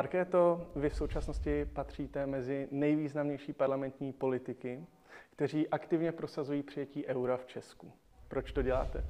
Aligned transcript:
Markéto, 0.00 0.66
vy 0.76 0.90
v 0.90 0.96
současnosti 0.96 1.64
patříte 1.64 2.26
mezi 2.26 2.68
nejvýznamnější 2.70 3.52
parlamentní 3.52 4.12
politiky, 4.12 4.86
kteří 5.30 5.68
aktivně 5.68 6.12
prosazují 6.12 6.62
přijetí 6.62 7.06
eura 7.06 7.36
v 7.36 7.46
Česku. 7.46 7.92
Proč 8.28 8.52
to 8.52 8.62
děláte? 8.62 9.04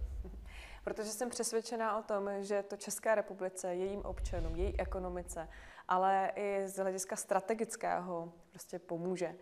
Protože 0.85 1.09
jsem 1.09 1.31
přesvědčená 1.31 1.99
o 1.99 2.03
tom, 2.03 2.31
že 2.41 2.63
to 2.63 2.77
České 2.77 3.14
republice, 3.14 3.75
jejím 3.75 4.00
občanům, 4.00 4.57
její 4.57 4.81
ekonomice, 4.81 5.49
ale 5.89 6.32
i 6.37 6.63
z 6.68 6.77
hlediska 6.77 7.17
strategického 7.17 8.32
prostě 8.50 8.79
pomůže. 8.79 9.35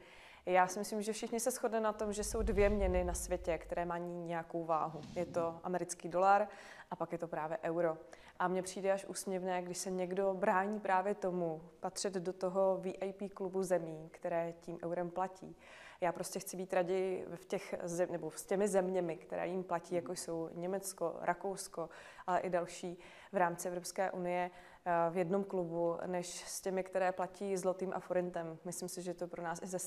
Já 0.47 0.67
si 0.67 0.79
myslím, 0.79 1.03
že 1.03 1.13
všichni 1.13 1.41
se 1.41 1.51
shodneme 1.51 1.85
na 1.85 1.93
tom, 1.93 2.13
že 2.13 2.25
jsou 2.25 2.43
dvě 2.43 2.69
měny 2.69 3.05
na 3.05 3.15
světě, 3.15 3.59
které 3.59 3.85
mají 3.85 4.05
nějakou 4.05 4.65
váhu. 4.65 5.01
Je 5.17 5.27
to 5.27 5.61
americký 5.63 6.09
dolar 6.09 6.49
a 6.91 6.97
pak 6.97 7.13
je 7.13 7.19
to 7.19 7.29
právě 7.29 7.59
euro. 7.63 7.99
A 8.39 8.49
mně 8.49 8.63
přijde 8.63 8.93
až 8.93 9.05
úsměvné, 9.05 9.63
když 9.63 9.79
se 9.79 9.91
někdo 9.91 10.35
brání 10.35 10.81
právě 10.81 11.15
tomu 11.15 11.63
patřit 11.81 12.15
do 12.15 12.33
toho 12.33 12.77
VIP 12.77 13.35
klubu 13.35 13.63
zemí, 13.63 14.09
které 14.13 14.55
tím 14.61 14.79
eurem 14.85 15.11
platí. 15.11 15.57
Já 16.01 16.13
prostě 16.13 16.39
chci 16.39 16.57
být 16.57 16.73
raději 16.73 17.27
v 17.35 17.45
těch 17.45 17.75
zem, 17.83 18.13
nebo 18.13 18.31
s 18.31 18.45
těmi 18.45 18.69
zeměmi, 18.69 19.17
které 19.17 19.49
jim 19.49 19.65
platí, 19.65 19.95
jako 19.95 20.13
jsou 20.13 20.51
Německo, 20.53 21.17
Rakousko, 21.21 21.89
ale 22.27 22.41
i 22.41 22.51
další 22.51 22.99
v 23.33 23.37
rámci 23.37 23.69
Evropské 23.69 24.11
unie 24.11 24.51
eh, 24.85 25.11
v 25.11 25.17
jednom 25.17 25.45
klubu, 25.45 25.97
než 26.07 26.45
s 26.45 26.61
těmi, 26.61 26.85
které 26.85 27.13
platí 27.13 27.57
zlotým 27.57 27.93
a 27.95 28.01
forintem. 28.01 28.59
Myslím 28.65 28.89
si, 28.89 29.03
že 29.03 29.15
to 29.15 29.29
pro 29.29 29.43
nás 29.43 29.63
i 29.63 29.67
ze 29.67 29.79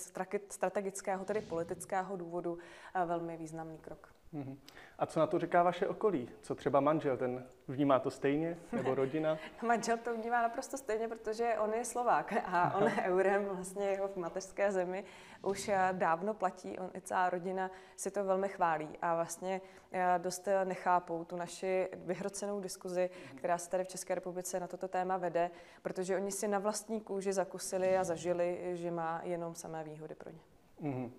strategického, 0.49 1.25
tedy 1.25 1.41
politického 1.41 2.15
důvodu 2.15 2.57
eh, 2.95 3.05
velmi 3.05 3.37
významný 3.37 3.77
krok. 3.77 4.20
Mhm. 4.33 4.57
A 4.99 5.05
co 5.05 5.19
na 5.19 5.27
to 5.27 5.39
říká 5.39 5.63
vaše 5.63 5.87
okolí? 5.87 6.29
Co 6.41 6.55
třeba 6.55 6.79
manžel, 6.79 7.17
ten 7.17 7.45
vnímá 7.67 7.99
to 7.99 8.11
stejně? 8.11 8.57
Nebo 8.71 8.95
rodina? 8.95 9.37
manžel 9.67 9.97
to 9.97 10.13
vnímá 10.13 10.41
naprosto 10.41 10.77
stejně, 10.77 11.07
protože 11.07 11.55
on 11.59 11.73
je 11.73 11.85
Slovák 11.85 12.33
a 12.45 12.77
on 12.77 12.91
eurem 13.03 13.45
vlastně 13.45 13.85
jeho 13.85 14.07
v 14.07 14.15
mateřské 14.15 14.71
zemi 14.71 15.03
už 15.41 15.69
eh, 15.69 15.89
dávno 15.91 16.33
platí. 16.33 16.79
On 16.79 16.89
i 16.95 17.01
celá 17.01 17.29
rodina 17.29 17.71
si 17.95 18.11
to 18.11 18.23
velmi 18.23 18.49
chválí 18.49 18.89
a 19.01 19.15
vlastně 19.15 19.61
eh, 19.91 20.15
dost 20.17 20.47
eh, 20.47 20.65
nechápou 20.65 21.23
tu 21.23 21.35
naši 21.35 21.89
vyhrocenou 21.93 22.59
diskuzi, 22.59 23.09
která 23.35 23.57
se 23.57 23.69
tady 23.69 23.83
v 23.83 23.87
České 23.87 24.15
republice 24.15 24.59
na 24.59 24.67
toto 24.67 24.87
téma 24.87 25.17
vede, 25.17 25.51
protože 25.81 26.15
oni 26.15 26.31
si 26.31 26.47
na 26.47 26.59
vlastní 26.59 27.01
kůži 27.01 27.33
zakusili 27.33 27.97
a 27.97 28.03
zažili, 28.03 28.71
že 28.73 28.91
má 28.91 29.21
jenom 29.23 29.55
samé 29.55 29.83
výhody 29.83 30.15
pro 30.15 30.31
ně. 30.31 30.39
Mm-hmm. 30.81 31.11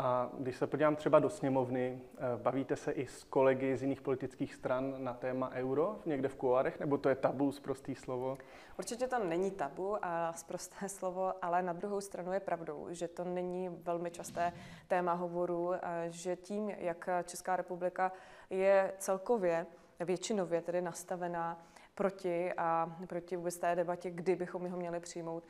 A 0.00 0.30
když 0.38 0.56
se 0.56 0.66
podívám 0.66 0.96
třeba 0.96 1.18
do 1.18 1.30
sněmovny, 1.30 2.00
eh, 2.14 2.18
bavíte 2.36 2.76
se 2.76 2.92
i 2.92 3.06
s 3.06 3.24
kolegy 3.24 3.76
z 3.76 3.82
jiných 3.82 4.00
politických 4.00 4.54
stran 4.54 4.94
na 4.98 5.14
téma 5.14 5.50
euro 5.50 5.96
někde 6.06 6.28
v 6.28 6.36
kuloárech, 6.36 6.80
nebo 6.80 6.98
to 6.98 7.08
je 7.08 7.14
tabu, 7.14 7.52
zprostý 7.52 7.94
slovo? 7.94 8.38
Určitě 8.78 9.08
to 9.08 9.18
není 9.18 9.50
tabu 9.50 9.96
a 10.02 10.32
zprosté 10.32 10.88
slovo, 10.88 11.32
ale 11.42 11.62
na 11.62 11.72
druhou 11.72 12.00
stranu 12.00 12.32
je 12.32 12.40
pravdou, 12.40 12.86
že 12.90 13.08
to 13.08 13.24
není 13.24 13.68
velmi 13.68 14.10
časté 14.10 14.52
téma 14.88 15.12
hovoru, 15.12 15.72
že 16.08 16.36
tím, 16.36 16.70
jak 16.70 17.08
Česká 17.24 17.56
republika 17.56 18.12
je 18.50 18.92
celkově 18.98 19.66
většinově 20.00 20.62
tedy 20.62 20.82
nastavená 20.82 21.62
proti 21.94 22.52
a 22.52 22.96
proti 23.06 23.36
vůbec 23.36 23.58
té 23.58 23.76
debatě, 23.76 24.10
kdy 24.10 24.36
bychom 24.36 24.70
ho 24.70 24.76
měli 24.76 25.00
přijmout, 25.00 25.44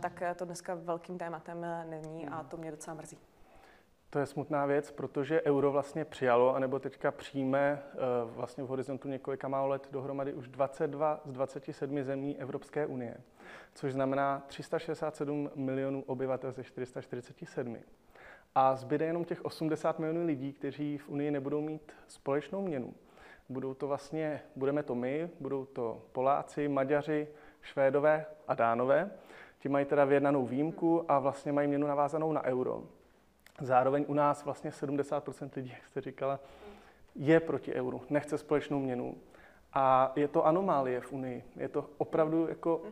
tak 0.00 0.22
to 0.36 0.44
dneska 0.44 0.74
velkým 0.74 1.18
tématem 1.18 1.66
není 1.88 2.28
a 2.28 2.42
to 2.42 2.56
mě 2.56 2.70
docela 2.70 2.94
mrzí. 2.94 3.18
To 4.12 4.18
je 4.18 4.26
smutná 4.26 4.66
věc, 4.66 4.90
protože 4.90 5.42
euro 5.42 5.72
vlastně 5.72 6.04
přijalo, 6.04 6.54
anebo 6.54 6.78
teďka 6.78 7.10
přijme 7.10 7.82
eh, 7.82 7.96
vlastně 8.24 8.64
v 8.64 8.66
horizontu 8.66 9.08
několika 9.08 9.48
málo 9.48 9.68
let 9.68 9.88
dohromady 9.90 10.32
už 10.32 10.48
22 10.48 11.20
z 11.24 11.32
27 11.32 12.02
zemí 12.02 12.38
Evropské 12.38 12.86
unie, 12.86 13.16
což 13.74 13.92
znamená 13.92 14.42
367 14.46 15.50
milionů 15.54 16.02
obyvatel 16.06 16.52
ze 16.52 16.64
447. 16.64 17.78
A 18.54 18.76
zbyde 18.76 19.06
jenom 19.06 19.24
těch 19.24 19.44
80 19.44 19.98
milionů 19.98 20.26
lidí, 20.26 20.52
kteří 20.52 20.98
v 20.98 21.08
Unii 21.08 21.30
nebudou 21.30 21.60
mít 21.60 21.92
společnou 22.08 22.62
měnu. 22.62 22.94
Budou 23.48 23.74
to 23.74 23.86
vlastně, 23.86 24.42
budeme 24.56 24.82
to 24.82 24.94
my, 24.94 25.30
budou 25.40 25.64
to 25.64 26.02
Poláci, 26.12 26.68
Maďaři, 26.68 27.28
Švédové 27.62 28.26
a 28.48 28.54
Dánové. 28.54 29.10
Ti 29.58 29.68
mají 29.68 29.84
teda 29.84 30.04
vyjednanou 30.04 30.46
výjimku 30.46 31.04
a 31.08 31.18
vlastně 31.18 31.52
mají 31.52 31.68
měnu 31.68 31.86
navázanou 31.86 32.32
na 32.32 32.44
euro. 32.44 32.82
Zároveň 33.62 34.04
u 34.08 34.14
nás 34.14 34.44
vlastně 34.44 34.70
70% 34.70 35.50
lidí, 35.56 35.70
jak 35.70 35.86
jste 35.86 36.00
říkala, 36.00 36.40
je 37.14 37.40
proti 37.40 37.74
euru, 37.74 38.02
nechce 38.10 38.38
společnou 38.38 38.78
měnu. 38.78 39.16
A 39.72 40.12
je 40.16 40.28
to 40.28 40.46
anomálie 40.46 41.00
v 41.00 41.12
Unii. 41.12 41.44
Je 41.56 41.68
to 41.68 41.90
opravdu 41.98 42.48
jako 42.48 42.82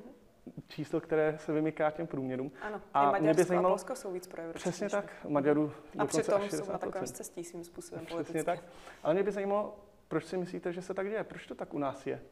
číslo, 0.69 1.01
které 1.01 1.39
se 1.39 1.53
vymyká 1.53 1.91
těm 1.91 2.07
průměrům. 2.07 2.53
Ano, 2.63 2.81
a 2.95 3.19
mě 3.19 3.35
by 3.35 3.45
zajímalo, 3.45 3.69
a 3.69 3.73
Polsko 3.73 3.97
jsou 3.97 4.13
víc 4.13 4.27
pro 4.27 4.43
euro. 4.43 4.53
Přesně 4.53 4.89
tak, 4.91 5.13
Maďarů 5.29 5.73
A 5.99 6.07
přitom 6.07 6.43
jsou 6.43 6.73
na 6.73 6.79
takovém 6.79 7.07
cestí 7.07 7.45
svým 7.45 7.65
způsobem 7.65 8.07
Přesně 8.07 8.17
politicky. 8.17 8.45
tak. 8.45 8.65
Ale 9.03 9.15
mě 9.15 9.23
by 9.23 9.33
zajímalo, 9.33 9.77
proč 10.09 10.25
si 10.25 10.37
myslíte, 10.37 10.73
že 10.73 10.83
se 10.83 10.95
tak 10.95 11.09
děje? 11.09 11.25
Proč 11.25 11.47
to 11.47 11.55
tak 11.55 11.75
u 11.75 11.79
nás 11.79 12.07
je? 12.07 12.23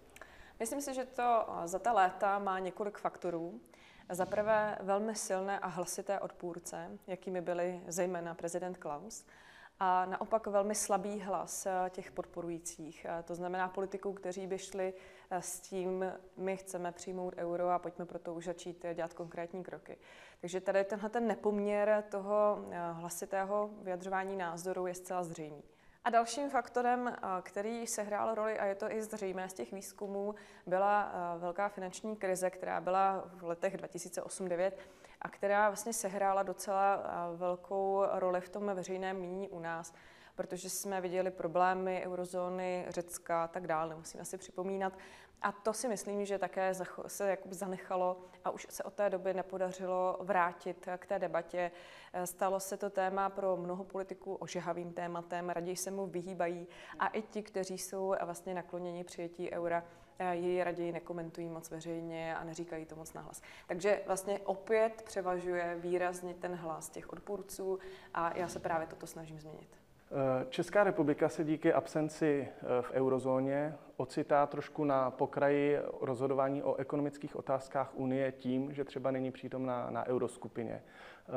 Myslím 0.60 0.81
si, 0.81 0.94
že 0.94 1.04
to 1.04 1.47
za 1.65 1.78
ta 1.78 1.93
léta 1.93 2.38
má 2.38 2.59
několik 2.59 2.98
faktorů. 2.98 3.60
Za 4.11 4.27
prvé 4.27 4.79
velmi 4.81 5.15
silné 5.15 5.59
a 5.59 5.67
hlasité 5.67 6.21
odpůrce, 6.21 6.91
jakými 7.07 7.41
byli 7.41 7.83
zejména 7.89 8.35
prezident 8.35 8.79
Klaus, 8.79 9.27
a 9.81 10.05
naopak 10.07 10.47
velmi 10.47 10.75
slabý 10.75 11.21
hlas 11.21 11.67
eh, 11.67 11.91
těch 11.91 12.11
podporujících. 12.11 13.07
Eh, 13.09 13.23
to 13.23 13.35
znamená 13.35 13.69
politiků, 13.69 14.13
kteří 14.13 14.47
by 14.47 14.59
šli 14.59 14.95
eh, 15.31 15.43
s 15.43 15.61
tím, 15.61 16.05
my 16.37 16.57
chceme 16.57 16.93
přijmout 16.93 17.35
euro 17.37 17.71
a 17.71 17.79
pojďme 17.79 18.07
proto 18.07 18.35
už 18.35 18.45
začít 18.45 18.87
dělat 18.95 19.15
konkrétní 19.15 19.63
kroky. 19.63 19.97
Takže 20.41 20.61
tady 20.61 20.85
tenhle 20.85 21.09
ten 21.09 21.27
nepoměr 21.27 22.05
toho 22.11 22.59
hlasitého 22.93 23.71
vyjadřování 23.83 24.37
názoru 24.37 24.87
je 24.87 24.95
zcela 24.95 25.25
zřejmý. 25.25 25.63
A 26.04 26.10
dalším 26.10 26.50
faktorem, 26.50 27.16
který 27.42 27.86
sehrál 27.86 28.34
roli, 28.34 28.59
a 28.59 28.64
je 28.64 28.75
to 28.75 28.92
i 28.92 29.03
zřejmé 29.03 29.48
z 29.48 29.54
těch 29.54 29.72
výzkumů, 29.72 30.34
byla 30.66 31.12
velká 31.38 31.69
finanční 31.69 32.16
krize, 32.16 32.50
která 32.50 32.81
byla 32.81 33.25
v 33.34 33.44
letech 33.44 33.76
2008-2009 33.76 34.72
a 35.22 35.28
která 35.28 35.69
vlastně 35.69 35.92
sehrála 35.92 36.42
docela 36.42 37.03
velkou 37.36 38.04
roli 38.12 38.41
v 38.41 38.48
tom 38.48 38.66
veřejném 38.66 39.16
mínění 39.16 39.48
u 39.48 39.60
nás 39.60 39.92
protože 40.38 40.71
jsme 40.71 41.00
viděli 41.00 41.31
problémy 41.31 42.03
eurozóny, 42.06 42.87
Řecka 42.88 43.44
a 43.44 43.49
tak 43.49 43.66
dále, 43.66 43.88
nemusíme 43.88 44.25
si 44.25 44.38
připomínat. 44.38 44.93
A 45.43 45.53
to 45.53 45.72
si 45.72 45.88
myslím, 45.88 46.25
že 46.25 46.38
také 46.38 46.75
se 47.06 47.31
jakoby 47.31 47.54
zanechalo 47.54 48.21
a 48.44 48.50
už 48.50 48.66
se 48.71 48.82
od 48.82 48.94
té 48.94 49.10
doby 49.10 49.34
nepodařilo 49.34 50.19
vrátit 50.21 50.88
k 50.97 51.06
té 51.06 51.19
debatě. 51.19 51.71
Stalo 52.25 52.60
se 52.60 52.77
to 52.77 52.91
téma 52.91 53.31
pro 53.31 53.56
mnoho 53.56 53.84
politiků 53.84 54.34
ožehavým 54.34 54.93
tématem, 54.93 55.50
raději 55.50 55.77
se 55.77 55.91
mu 55.91 56.06
vyhýbají 56.06 56.66
a 56.98 57.06
i 57.06 57.22
ti, 57.22 57.43
kteří 57.43 57.78
jsou 57.78 58.15
vlastně 58.25 58.54
nakloněni 58.54 59.04
přijetí 59.04 59.50
eura, 59.50 59.84
jej 60.31 60.65
raději 60.65 60.93
nekomentují 60.93 61.48
moc 61.48 61.71
veřejně 61.71 62.37
a 62.37 62.44
neříkají 62.44 62.87
to 62.87 62.97
moc 62.97 63.12
nahlas. 63.12 63.43
Takže 63.66 64.03
vlastně 64.06 64.38
opět 64.38 65.03
převažuje 65.03 65.77
výrazně 65.78 66.34
ten 66.34 66.54
hlas 66.54 66.88
těch 66.88 67.12
odpůrců 67.12 67.78
a 68.15 68.37
já 68.37 68.48
se 68.48 68.60
právě 68.60 68.87
toto 68.87 69.06
snažím 69.06 69.41
změnit. 69.41 69.88
Eh, 70.11 70.47
Česká 70.49 70.85
republika 70.85 71.29
se 71.29 71.45
díky 71.45 71.73
absenci 71.73 72.49
eh, 72.49 72.83
v 72.83 72.91
eurozóně 72.91 73.75
ocitá 73.97 74.47
trošku 74.47 74.85
na 74.85 75.11
pokraji 75.11 75.79
rozhodování 76.01 76.63
o 76.63 76.75
ekonomických 76.75 77.37
otázkách 77.37 77.91
Unie 77.95 78.33
tím, 78.33 78.73
že 78.75 78.85
třeba 78.85 79.11
není 79.11 79.31
přítomná 79.31 79.91
na 79.91 80.07
euroskupině. 80.07 80.83
Eh, 80.83 81.33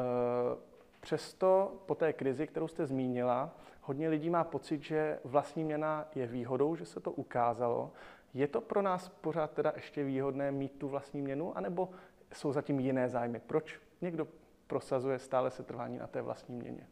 přesto 0.99 1.73
po 1.85 1.95
té 1.95 2.13
krizi, 2.13 2.47
kterou 2.47 2.67
jste 2.67 2.85
zmínila, 2.85 3.55
hodně 3.81 4.09
lidí 4.09 4.29
má 4.29 4.43
pocit, 4.43 4.81
že 4.81 5.19
vlastní 5.23 5.63
měna 5.63 6.05
je 6.15 6.27
výhodou, 6.27 6.75
že 6.75 6.85
se 6.85 6.99
to 6.99 7.11
ukázalo. 7.11 7.91
Je 8.33 8.47
to 8.47 8.61
pro 8.61 8.81
nás 8.81 9.09
pořád 9.09 9.51
teda 9.51 9.73
ještě 9.75 10.03
výhodné 10.03 10.51
mít 10.51 10.71
tu 10.71 10.89
vlastní 10.89 11.21
měnu, 11.21 11.57
anebo 11.57 11.89
jsou 12.33 12.53
zatím 12.53 12.79
jiné 12.79 13.09
zájmy? 13.09 13.39
Proč 13.39 13.79
někdo 14.01 14.27
prosazuje 14.67 15.19
stále 15.19 15.51
se 15.51 15.63
trvání 15.63 15.97
na 15.97 16.07
té 16.07 16.21
vlastní 16.21 16.55
měně? 16.55 16.87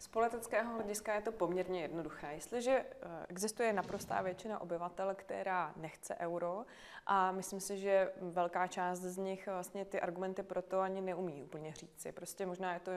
Z 0.00 0.08
politického 0.08 0.74
hlediska 0.74 1.14
je 1.14 1.22
to 1.22 1.32
poměrně 1.32 1.82
jednoduché. 1.82 2.32
Jestliže 2.32 2.70
eh, 2.70 3.26
existuje 3.28 3.72
naprostá 3.72 4.22
většina 4.22 4.60
obyvatel, 4.60 5.14
která 5.14 5.72
nechce 5.76 6.16
euro 6.16 6.64
a 7.06 7.32
myslím 7.32 7.60
si, 7.60 7.78
že 7.78 8.12
velká 8.20 8.66
část 8.66 8.98
z 8.98 9.16
nich 9.16 9.46
vlastně 9.46 9.84
ty 9.84 10.00
argumenty 10.00 10.42
pro 10.42 10.62
to 10.62 10.80
ani 10.80 11.00
neumí 11.00 11.42
úplně 11.42 11.74
říci. 11.74 12.12
Prostě 12.12 12.46
možná 12.46 12.74
je 12.74 12.80
to 12.80 12.90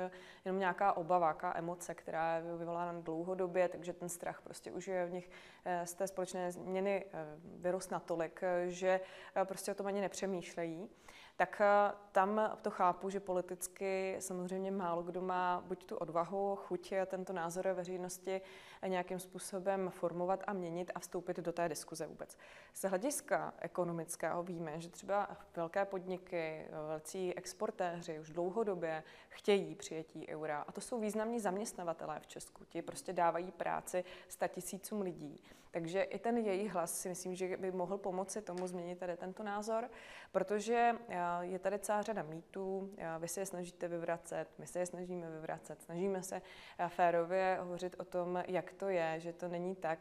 jenom 0.46 0.60
nějaká 0.60 0.94
obava, 0.94 1.28
nějaká 1.28 1.58
emoce, 1.58 1.96
která 1.96 2.36
je 2.36 2.58
vyvolána 2.58 3.02
dlouhodobě, 3.02 3.70
takže 3.70 3.94
ten 3.94 4.10
strach 4.10 4.42
prostě 4.42 4.72
už 4.72 4.88
je 4.88 5.06
v 5.06 5.12
nich 5.12 5.30
eh, 5.66 5.88
z 5.88 5.94
té 5.94 6.08
společné 6.08 6.52
změny 6.52 7.06
eh, 7.06 7.26
vyrost 7.44 7.92
natolik, 7.92 8.42
že 8.68 9.00
prostě 9.44 9.72
o 9.72 9.76
tom 9.76 9.88
ani 9.88 10.02
nepřemýšlejí. 10.02 10.90
Tak 11.36 11.62
eh, 11.62 11.94
tam 12.12 12.52
to 12.62 12.70
chápu, 12.70 13.10
že 13.10 13.20
politicky 13.20 14.16
samozřejmě 14.20 14.72
málo 14.72 15.04
kdo 15.04 15.22
má 15.22 15.64
buď 15.68 15.86
tu 15.86 15.96
odvahu, 15.98 16.56
chuť 16.56 16.94
tento 17.06 17.34
názor 17.34 17.68
veřejnosti 17.68 18.42
nějakým 18.88 19.20
způsobem 19.20 19.90
formovat 19.90 20.44
a 20.48 20.54
měnit 20.54 20.92
a 20.96 21.00
vstoupit 21.00 21.38
do 21.38 21.54
té 21.54 21.70
diskuze 21.70 22.08
vůbec. 22.08 22.38
Z 22.74 22.84
hlediska 22.84 23.54
ekonomického 23.60 24.44
víme, 24.44 24.82
že 24.82 24.90
třeba 24.90 25.38
velké 25.56 25.86
podniky, 25.86 26.68
velcí 26.88 27.36
exportéři 27.36 28.20
už 28.20 28.30
dlouhodobě 28.30 29.04
chtějí 29.30 29.76
přijetí 29.76 30.28
eura 30.28 30.62
a 30.62 30.72
to 30.72 30.82
jsou 30.82 31.00
významní 31.00 31.40
zaměstnavatelé 31.40 32.20
v 32.20 32.28
Česku. 32.28 32.66
Ti 32.66 32.82
prostě 32.82 33.14
dávají 33.14 33.52
práci 33.52 34.04
tisícům 34.48 35.02
lidí. 35.02 35.42
Takže 35.74 36.02
i 36.02 36.20
ten 36.20 36.38
jejich 36.38 36.74
hlas 36.74 37.02
si 37.02 37.10
myslím, 37.10 37.36
že 37.36 37.58
by 37.58 37.72
mohl 37.72 37.98
pomoci 37.98 38.42
tomu 38.42 38.68
změnit 38.68 39.00
tady 39.00 39.18
tento 39.18 39.44
názor, 39.44 39.90
protože 40.32 40.96
eh, 41.10 41.18
je 41.42 41.60
tady 41.60 41.80
celá 41.80 42.02
řada 42.02 42.24
mýtů, 42.24 42.94
eh, 42.98 43.20
vy 43.20 43.28
se 43.28 43.42
je 43.42 43.46
snažíte 43.46 43.88
vyvracet, 43.88 44.48
my 44.58 44.68
se 44.68 44.80
je 44.80 44.86
snažíme 44.86 45.30
vyvracet, 45.30 45.82
snažíme 45.82 46.24
se 46.24 46.42
eh, 46.78 46.90
férově 46.90 47.58
hovořit 47.60 47.96
o 48.00 48.06
tom, 48.06 48.44
jak 48.48 48.73
to 48.74 48.90
je, 48.90 49.20
že 49.20 49.34
to 49.34 49.48
není 49.48 49.76
tak, 49.76 50.00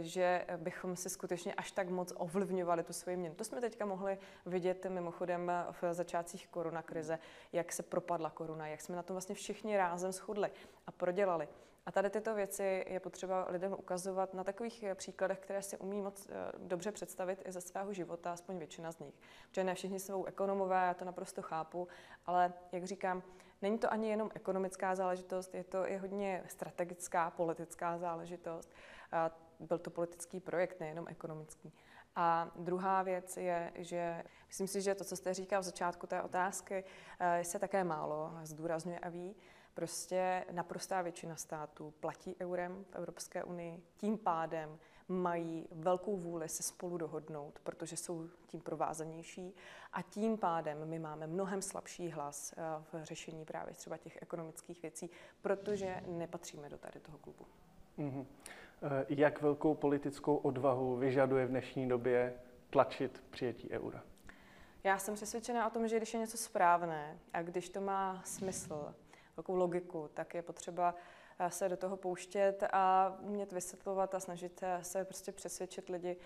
že 0.00 0.46
bychom 0.56 0.96
se 0.96 1.08
skutečně 1.08 1.54
až 1.54 1.70
tak 1.70 1.88
moc 1.88 2.12
ovlivňovali 2.16 2.82
tu 2.82 2.92
svoji 2.92 3.16
měnu. 3.16 3.34
To 3.34 3.44
jsme 3.44 3.60
teďka 3.60 3.86
mohli 3.86 4.18
vidět 4.46 4.86
mimochodem 4.88 5.52
v 5.82 5.94
začátcích 5.94 6.48
koronakrize, 6.48 7.18
jak 7.52 7.72
se 7.72 7.82
propadla 7.82 8.30
koruna, 8.30 8.68
jak 8.68 8.80
jsme 8.80 8.96
na 8.96 9.02
tom 9.02 9.14
vlastně 9.14 9.34
všichni 9.34 9.76
rázem 9.76 10.12
shodli 10.12 10.50
a 10.86 10.92
prodělali. 10.92 11.48
A 11.86 11.92
tady 11.92 12.10
tyto 12.10 12.34
věci 12.34 12.84
je 12.88 13.00
potřeba 13.00 13.46
lidem 13.48 13.72
ukazovat 13.72 14.34
na 14.34 14.44
takových 14.44 14.82
eh, 14.82 14.94
příkladech, 14.94 15.38
které 15.38 15.62
si 15.62 15.78
umí 15.78 16.02
moc 16.02 16.28
eh, 16.28 16.52
dobře 16.58 16.92
představit 16.92 17.42
i 17.44 17.52
ze 17.52 17.60
svého 17.60 17.92
života, 17.92 18.32
aspoň 18.32 18.58
většina 18.58 18.92
z 18.92 18.98
nich. 18.98 19.14
Protože 19.48 19.64
ne 19.64 19.74
všichni 19.74 20.00
jsou 20.00 20.24
ekonomové, 20.24 20.86
já 20.86 20.94
to 20.94 21.04
naprosto 21.04 21.42
chápu, 21.42 21.88
ale 22.26 22.52
jak 22.72 22.84
říkám, 22.84 23.22
není 23.62 23.78
to 23.78 23.92
ani 23.92 24.08
jenom 24.10 24.30
ekonomická 24.34 24.94
záležitost, 24.94 25.54
je 25.54 25.64
to 25.64 25.88
i 25.88 25.96
hodně 25.96 26.42
strategická, 26.46 27.30
politická 27.30 27.98
záležitost. 27.98 28.72
Byl 29.60 29.78
to 29.78 29.90
politický 29.90 30.40
projekt, 30.40 30.80
nejenom 30.80 31.06
ekonomický. 31.08 31.72
A 32.16 32.50
druhá 32.56 33.02
věc 33.02 33.36
je, 33.36 33.72
že 33.74 34.24
myslím 34.48 34.68
si, 34.68 34.80
že 34.80 34.94
to, 34.94 35.04
co 35.04 35.16
jste 35.16 35.34
říkal 35.34 35.62
v 35.62 35.64
začátku 35.64 36.06
té 36.06 36.22
otázky, 36.22 36.84
eh, 37.20 37.44
se 37.44 37.58
také 37.58 37.84
málo 37.84 38.32
zdůrazňuje 38.42 38.98
a 38.98 39.08
ví. 39.08 39.36
Prostě 39.74 40.44
naprostá 40.52 41.02
většina 41.02 41.36
států 41.36 41.94
platí 42.00 42.36
eurem 42.40 42.84
v 42.90 42.96
Evropské 42.96 43.44
unii, 43.44 43.82
tím 43.96 44.18
pádem 44.18 44.78
mají 45.08 45.68
velkou 45.70 46.16
vůli 46.16 46.48
se 46.48 46.62
spolu 46.62 46.96
dohodnout, 46.96 47.58
protože 47.64 47.96
jsou 47.96 48.28
tím 48.46 48.60
provázanější 48.60 49.54
a 49.92 50.02
tím 50.02 50.38
pádem 50.38 50.88
my 50.88 50.98
máme 50.98 51.26
mnohem 51.26 51.62
slabší 51.62 52.10
hlas 52.10 52.54
eh, 52.56 52.62
v 52.92 53.04
řešení 53.04 53.44
právě 53.44 53.74
třeba 53.74 53.96
těch 53.96 54.18
ekonomických 54.22 54.82
věcí, 54.82 55.10
protože 55.42 56.02
nepatříme 56.06 56.68
do 56.68 56.78
tady 56.78 57.00
toho 57.00 57.18
klubu. 57.18 57.44
Mm-hmm. 57.98 58.26
Jak 59.08 59.42
velkou 59.42 59.74
politickou 59.74 60.36
odvahu 60.36 60.96
vyžaduje 60.96 61.46
v 61.46 61.48
dnešní 61.48 61.88
době 61.88 62.34
tlačit 62.70 63.24
přijetí 63.30 63.70
eura? 63.70 64.02
Já 64.84 64.98
jsem 64.98 65.14
přesvědčená 65.14 65.66
o 65.66 65.70
tom, 65.70 65.88
že 65.88 65.96
když 65.96 66.14
je 66.14 66.20
něco 66.20 66.36
správné 66.36 67.18
a 67.32 67.42
když 67.42 67.68
to 67.68 67.80
má 67.80 68.22
smysl, 68.24 68.94
velkou 69.36 69.54
logiku, 69.54 70.10
tak 70.14 70.34
je 70.34 70.42
potřeba 70.42 70.94
se 71.48 71.68
do 71.68 71.76
toho 71.76 71.96
pouštět 71.96 72.64
a 72.72 73.16
umět 73.20 73.52
vysvětlovat 73.52 74.14
a 74.14 74.20
snažit 74.20 74.60
se 74.82 75.04
prostě 75.04 75.32
přesvědčit 75.32 75.88
lidi 75.88 76.16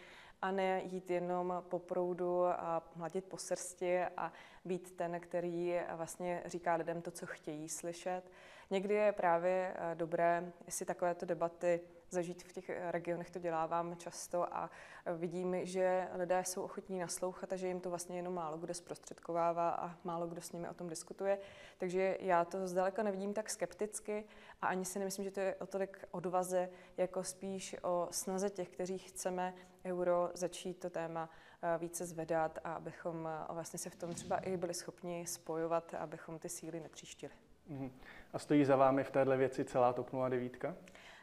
a 0.43 0.51
ne 0.51 0.83
jít 0.85 1.11
jenom 1.11 1.65
po 1.69 1.79
proudu 1.79 2.45
a 2.45 2.83
hladit 2.95 3.25
po 3.25 3.37
srsti 3.37 4.01
a 4.01 4.33
být 4.65 4.97
ten, 4.97 5.21
který 5.21 5.81
vlastně 5.97 6.43
říká 6.47 6.75
lidem 6.75 7.03
to, 7.03 7.11
co 7.11 7.27
chtějí 7.27 7.69
slyšet. 7.69 8.23
Někdy 8.71 8.95
je 8.95 9.13
právě 9.13 9.75
eh, 9.75 9.95
dobré 9.95 10.53
si 10.69 10.85
takovéto 10.85 11.27
debaty 11.27 11.81
zažít 12.11 12.43
v 12.43 12.53
těch 12.53 12.71
regionech, 12.91 13.31
to 13.31 13.39
dělávám 13.39 13.97
často 13.97 14.55
a 14.55 14.71
vidím, 15.17 15.57
že 15.63 16.09
lidé 16.15 16.45
jsou 16.45 16.63
ochotní 16.63 16.99
naslouchat 16.99 17.53
a 17.53 17.57
že 17.57 17.67
jim 17.67 17.81
to 17.81 17.91
vlastně 17.91 18.17
jenom 18.17 18.35
málo 18.35 18.59
kdo 18.59 18.75
zprostředkovává 18.75 19.71
a 19.71 19.97
málo 20.05 20.27
kdo 20.27 20.41
s 20.41 20.53
nimi 20.53 20.69
o 20.69 20.75
tom 20.75 20.89
diskutuje. 20.89 21.39
Takže 21.79 22.17
já 22.21 22.45
to 22.45 22.67
zdaleka 22.67 23.03
nevidím 23.03 23.35
tak 23.35 23.51
skepticky 23.51 24.25
a 24.63 24.67
ani 24.67 24.85
si 24.85 24.99
nemyslím, 24.99 25.25
že 25.25 25.31
to 25.31 25.41
je 25.41 25.55
o 25.55 25.67
tolik 25.67 26.05
odvaze, 26.11 26.71
jako 26.97 27.25
spíš 27.25 27.77
o 27.83 28.09
snaze 28.11 28.51
těch, 28.51 28.69
kteří 28.69 28.99
chceme 28.99 29.55
euro 29.85 30.31
začít 30.35 30.75
to 30.75 30.91
téma 30.91 31.31
eh, 31.63 31.79
více 31.79 32.07
zvedat 32.07 32.59
a 32.65 32.73
abychom 32.73 33.29
eh, 33.29 33.53
vlastně 33.53 33.79
se 33.79 33.91
v 33.91 33.97
tom 33.97 34.15
třeba 34.15 34.37
i 34.39 34.57
byli 34.57 34.75
schopni 34.75 35.27
spojovat, 35.27 35.95
abychom 35.95 36.39
ty 36.39 36.49
síly 36.49 36.81
netříštili. 36.81 37.50
Mhm. 37.69 37.91
A 38.33 38.39
stojí 38.39 38.65
za 38.65 38.77
vámi 38.77 39.05
v 39.05 39.11
téhle 39.11 39.37
věci 39.37 39.65
celá 39.65 39.93
TOP 39.93 40.11
09? 40.29 40.65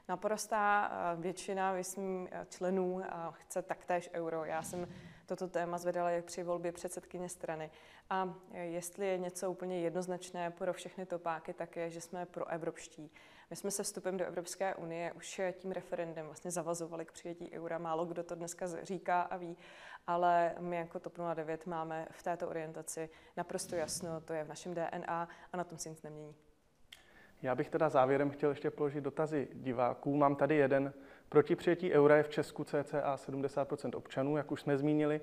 Naprostá 0.10 0.92
eh, 0.92 1.22
většina 1.22 1.74
myslím, 1.74 2.28
eh, 2.32 2.46
členů 2.50 3.02
eh, 3.04 3.10
chce 3.32 3.62
taktéž 3.62 4.10
euro. 4.14 4.46
Já 4.46 4.64
jsem 4.64 4.88
toto 5.28 5.48
téma 5.48 5.78
zvedala 5.78 6.10
jak 6.10 6.26
při 6.26 6.44
volbě 6.44 6.72
předsedkyně 6.72 7.30
strany. 7.30 7.72
A 8.10 8.34
jestli 8.54 9.08
je 9.08 9.18
něco 9.18 9.52
úplně 9.52 9.80
jednoznačné 9.80 10.52
pro 10.52 10.74
všechny 10.74 11.06
topáky, 11.06 11.54
tak 11.54 11.76
je, 11.76 11.90
že 11.90 12.02
jsme 12.02 12.26
pro 12.26 12.48
evropští. 12.48 13.12
My 13.50 13.56
jsme 13.56 13.72
se 13.72 13.84
vstupem 13.84 14.18
do 14.18 14.26
Evropské 14.26 14.76
unie 14.76 15.14
už 15.14 15.42
tím 15.52 15.72
referendem 15.72 16.26
vlastně 16.26 16.52
zavazovali 16.52 17.06
k 17.06 17.12
přijetí 17.12 17.52
eura. 17.52 17.78
Málo 17.78 18.06
kdo 18.06 18.24
to 18.24 18.36
dneska 18.36 18.66
říká 18.84 19.22
a 19.22 19.38
ví, 19.38 19.58
ale 20.08 20.56
my 20.60 20.76
jako 20.76 21.00
TOP 21.00 21.18
09 21.34 21.66
máme 21.66 22.08
v 22.12 22.24
této 22.24 22.50
orientaci 22.50 23.10
naprosto 23.38 23.76
jasno, 23.76 24.22
to 24.22 24.34
je 24.34 24.44
v 24.44 24.48
našem 24.48 24.74
DNA 24.74 25.28
a 25.54 25.58
na 25.58 25.64
tom 25.64 25.78
se 25.78 25.90
nic 25.90 26.02
nemění. 26.02 26.36
Já 27.42 27.56
bych 27.56 27.70
teda 27.70 27.90
závěrem 27.90 28.30
chtěl 28.30 28.50
ještě 28.50 28.72
položit 28.72 29.02
dotazy 29.02 29.48
diváků. 29.54 30.16
Mám 30.16 30.36
tady 30.36 30.56
jeden. 30.56 30.94
Proti 31.30 31.56
přijetí 31.56 31.94
eura 31.94 32.18
je 32.18 32.24
v 32.24 32.30
Česku 32.30 32.64
cca 32.64 33.16
70% 33.16 33.98
občanů, 33.98 34.38
jak 34.38 34.52
už 34.52 34.62
jsme 34.62 34.78
zmínili. 34.78 35.22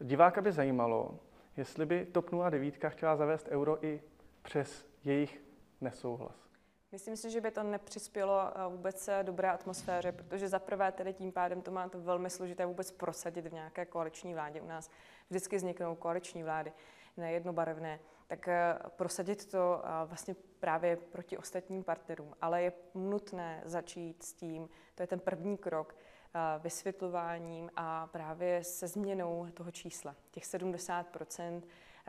Diváka 0.00 0.40
by 0.40 0.52
zajímalo, 0.52 1.18
jestli 1.56 1.86
by 1.86 2.06
TOP 2.06 2.30
09 2.50 2.74
chtěla 2.88 3.16
zavést 3.16 3.48
euro 3.48 3.84
i 3.84 4.02
přes 4.42 4.86
jejich 5.04 5.40
nesouhlas. 5.80 6.48
Myslím 6.92 7.16
si, 7.16 7.30
že 7.30 7.40
by 7.40 7.50
to 7.50 7.62
nepřispělo 7.62 8.40
eh, 8.40 8.68
vůbec 8.68 9.08
eh, 9.08 9.22
dobré 9.22 9.50
atmosféře, 9.50 10.12
protože 10.12 10.48
za 10.48 10.58
prvé 10.58 10.92
tedy 10.92 11.12
tím 11.12 11.32
pádem 11.32 11.62
to 11.62 11.70
má 11.70 11.88
to 11.88 12.00
velmi 12.00 12.30
složité 12.30 12.66
vůbec 12.66 12.90
prosadit 12.90 13.46
v 13.46 13.52
nějaké 13.52 13.86
koaliční 13.86 14.34
vládě. 14.34 14.60
U 14.60 14.66
nás 14.66 14.90
vždycky 15.30 15.56
vzniknou 15.56 15.94
koaliční 15.94 16.42
vlády, 16.42 16.72
nejednobarevné 17.16 17.98
tak 18.28 18.48
eh, 18.48 18.78
prosadit 18.88 19.46
to 19.46 19.82
eh, 19.84 19.88
vlastně 20.04 20.36
právě 20.60 20.96
proti 20.96 21.38
ostatním 21.38 21.84
partnerům. 21.84 22.34
Ale 22.40 22.62
je 22.62 22.72
nutné 22.94 23.62
začít 23.64 24.22
s 24.22 24.32
tím, 24.32 24.68
to 24.94 25.02
je 25.02 25.06
ten 25.06 25.20
první 25.20 25.56
krok, 25.56 25.96
eh, 26.34 26.38
vysvětlováním 26.58 27.70
a 27.76 28.06
právě 28.06 28.64
se 28.64 28.86
změnou 28.86 29.46
toho 29.54 29.70
čísla. 29.70 30.16
Těch 30.30 30.44
70% 30.44 31.62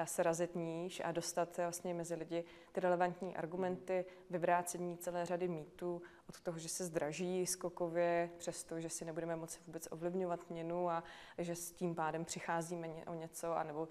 se 0.03 0.23
razit 0.23 0.55
níž 0.55 1.01
a 1.05 1.11
dostat 1.11 1.57
vlastně 1.57 1.93
mezi 1.93 2.15
lidi 2.15 2.43
ty 2.71 2.79
relevantní 2.79 3.35
argumenty, 3.35 4.05
vyvrácení 4.29 4.97
celé 4.97 5.25
řady 5.25 5.47
mýtů 5.47 6.01
od 6.29 6.41
toho, 6.41 6.59
že 6.59 6.69
se 6.69 6.85
zdraží 6.85 7.45
skokově, 7.45 8.29
přesto, 8.37 8.79
že 8.79 8.89
si 8.89 9.05
nebudeme 9.05 9.35
moci 9.35 9.59
vůbec 9.67 9.87
ovlivňovat 9.91 10.49
měnu 10.49 10.89
a 10.89 11.03
že 11.37 11.55
s 11.55 11.71
tím 11.71 11.95
pádem 11.95 12.25
přicházíme 12.25 12.87
o 13.07 13.13
něco, 13.13 13.57
anebo 13.57 13.87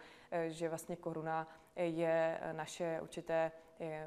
že 0.48 0.68
vlastně 0.68 0.96
koruna 0.96 1.48
je 1.78 2.40
naše 2.52 2.98
určité 3.02 3.52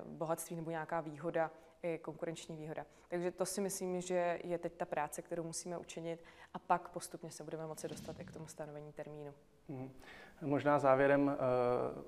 bohatství 0.05 0.55
nebo 0.55 0.71
nějaká 0.71 1.01
výhoda, 1.01 1.51
konkurenční 2.01 2.55
výhoda. 2.55 2.85
Takže 3.07 3.31
to 3.31 3.45
si 3.45 3.61
myslím, 3.61 4.01
že 4.01 4.39
je 4.43 4.57
teď 4.57 4.73
ta 4.73 4.85
práce, 4.85 5.21
kterou 5.21 5.43
musíme 5.43 5.77
učinit 5.77 6.23
a 6.53 6.59
pak 6.59 6.89
postupně 6.89 7.31
se 7.31 7.43
budeme 7.43 7.67
moci 7.67 7.87
dostat 7.87 8.19
i 8.19 8.25
k 8.25 8.31
tomu 8.31 8.47
stanovení 8.47 8.93
termínu. 8.93 9.33
Hmm. 9.69 9.91
Možná 10.41 10.79
závěrem 10.79 11.29
eh, 11.29 11.37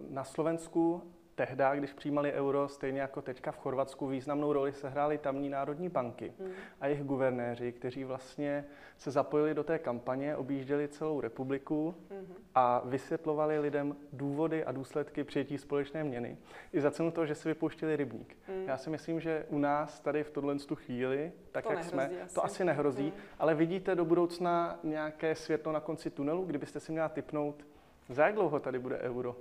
na 0.09 0.23
Slovensku 0.23 1.13
tehdy, 1.35 1.63
když 1.77 1.93
přijímali 1.93 2.33
euro, 2.33 2.67
stejně 2.67 3.01
jako 3.01 3.21
teďka 3.21 3.51
v 3.51 3.57
Chorvatsku, 3.57 4.07
významnou 4.07 4.53
roli 4.53 4.73
sehrály 4.73 5.17
tamní 5.17 5.49
národní 5.49 5.89
banky 5.89 6.33
mm. 6.39 6.51
a 6.81 6.87
jejich 6.87 7.03
guvernéři, 7.03 7.71
kteří 7.71 8.03
vlastně 8.03 8.65
se 8.97 9.11
zapojili 9.11 9.53
do 9.53 9.63
té 9.63 9.79
kampaně, 9.79 10.35
objížděli 10.35 10.87
celou 10.87 11.21
republiku 11.21 11.95
mm. 12.11 12.33
a 12.55 12.81
vysvětlovali 12.85 13.59
lidem 13.59 13.95
důvody 14.13 14.65
a 14.65 14.71
důsledky 14.71 15.23
přijetí 15.23 15.57
společné 15.57 16.03
měny. 16.03 16.37
I 16.73 16.81
za 16.81 16.91
cenu 16.91 17.11
toho, 17.11 17.25
že 17.25 17.35
si 17.35 17.49
vypouštěli 17.49 17.95
rybník. 17.95 18.37
Mm. 18.47 18.63
Já 18.67 18.77
si 18.77 18.89
myslím, 18.89 19.19
že 19.19 19.45
u 19.49 19.57
nás 19.57 19.99
tady 19.99 20.23
v 20.23 20.29
tohle 20.29 20.55
chvíli, 20.73 21.31
tak 21.51 21.67
to 21.67 21.73
jak 21.73 21.83
jsme, 21.83 22.09
asi. 22.23 22.35
to 22.35 22.45
asi 22.45 22.65
nehrozí, 22.65 23.05
mm. 23.05 23.13
ale 23.39 23.55
vidíte 23.55 23.95
do 23.95 24.05
budoucna 24.05 24.79
nějaké 24.83 25.35
světlo 25.35 25.71
na 25.71 25.79
konci 25.79 26.09
tunelu, 26.09 26.45
kdybyste 26.45 26.79
si 26.79 26.91
měla 26.91 27.09
typnout, 27.09 27.65
za 28.09 28.25
jak 28.25 28.35
dlouho 28.35 28.59
tady 28.59 28.79
bude 28.79 28.97
euro? 28.97 29.35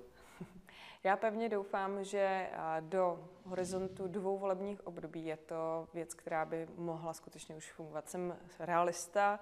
Já 1.05 1.17
pevně 1.17 1.49
doufám, 1.49 2.05
že 2.05 2.51
do 2.81 3.29
horizontu 3.45 4.09
dvou 4.09 4.39
volebních 4.39 4.87
období 4.87 5.27
je 5.27 5.37
to 5.37 5.89
věc, 5.95 6.15
která 6.15 6.45
by 6.45 6.69
mohla 6.77 7.13
skutečně 7.13 7.57
už 7.57 7.73
fungovat. 7.73 8.09
Jsem 8.09 8.37
realista, 8.59 9.41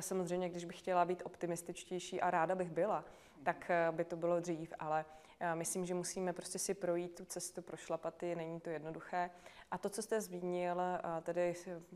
samozřejmě, 0.00 0.48
když 0.48 0.64
bych 0.64 0.78
chtěla 0.78 1.04
být 1.04 1.22
optimističtější 1.26 2.20
a 2.20 2.30
ráda 2.30 2.54
bych 2.54 2.70
byla, 2.70 3.04
tak 3.42 3.70
by 3.90 4.04
to 4.04 4.16
bylo 4.16 4.40
dřív, 4.40 4.72
ale 4.78 5.04
Já 5.40 5.54
myslím, 5.54 5.86
že 5.86 5.94
musíme 5.94 6.32
prostě 6.32 6.58
si 6.58 6.74
projít 6.74 7.14
tu 7.14 7.24
cestu, 7.24 7.62
prošlapat 7.62 8.22
ji, 8.22 8.34
není 8.34 8.60
to 8.60 8.70
jednoduché. 8.70 9.30
A 9.70 9.78
to, 9.78 9.90
co 9.90 10.02
jste 10.02 10.20
zmínil, 10.20 10.80
tedy 11.22 11.54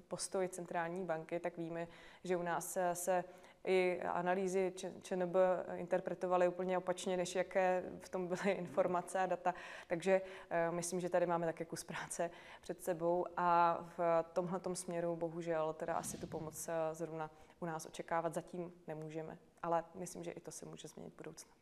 postoj 0.09 0.49
centrální 0.49 1.05
banky, 1.05 1.41
tak 1.41 1.57
víme, 1.57 1.89
že 2.25 2.37
u 2.37 2.43
nás 2.43 2.79
se 2.93 3.25
i 3.65 4.01
analýzy 4.03 4.73
ČNB 5.03 5.37
interpretovaly 5.77 6.49
úplně 6.49 6.79
opačně, 6.79 7.17
než 7.17 7.35
jaké 7.35 7.85
v 8.01 8.09
tom 8.09 8.27
byly 8.27 8.51
informace 8.51 9.19
a 9.19 9.27
data. 9.27 9.55
Takže 9.87 10.23
eh, 10.51 10.71
myslím, 10.71 11.01
že 11.01 11.09
tady 11.09 11.27
máme 11.27 11.47
také 11.47 11.65
kus 11.65 11.85
práce 11.85 12.31
před 12.63 12.83
sebou 12.83 13.27
a 13.37 13.79
v 13.99 14.25
tomhle 14.33 14.61
směru 14.75 15.17
bohužel 15.17 15.73
teda 15.73 15.95
asi 15.95 16.19
tu 16.19 16.27
pomoc 16.27 16.69
eh, 16.69 16.95
zrovna 16.95 17.31
u 17.61 17.67
nás 17.67 17.87
očekávat 17.87 18.35
zatím 18.35 18.73
nemůžeme. 18.87 19.39
Ale 19.63 19.85
myslím, 19.95 20.25
že 20.25 20.31
i 20.31 20.41
to 20.41 20.51
se 20.51 20.67
může 20.67 20.89
změnit 20.89 21.15
v 21.15 21.17
budoucnu. 21.17 21.62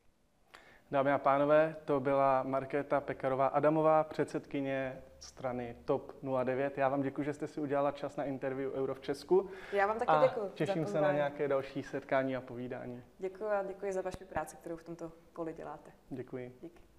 Dámy 0.90 1.12
a 1.12 1.18
pánové, 1.18 1.76
to 1.84 2.00
byla 2.00 2.42
Markéta 2.42 3.00
Pekarová 3.00 3.46
Adamová, 3.46 4.04
předsedkyně 4.04 5.02
strany 5.18 5.76
TOP 5.84 6.12
09. 6.44 6.78
Já 6.78 6.88
vám 6.88 7.02
děkuji, 7.02 7.22
že 7.22 7.32
jste 7.32 7.46
si 7.46 7.60
udělala 7.60 7.92
čas 7.92 8.16
na 8.16 8.24
interview 8.24 8.72
Euro 8.74 8.94
v 8.94 9.00
Česku. 9.00 9.50
Já 9.72 9.86
vám 9.86 9.98
taky 9.98 10.12
děkuji. 10.22 10.50
Těším 10.54 10.86
se 10.86 11.00
na 11.00 11.12
nějaké 11.12 11.48
další 11.48 11.82
setkání 11.82 12.36
a 12.36 12.40
povídání. 12.40 13.02
Děkuji 13.18 13.46
a 13.50 13.62
děkuji 13.62 13.92
za 13.92 14.02
vaši 14.02 14.24
práci, 14.24 14.56
kterou 14.56 14.76
v 14.76 14.84
tomto 14.84 15.12
poli 15.32 15.52
děláte. 15.52 15.90
Děkuji. 16.10 16.58
Díky. 16.62 16.89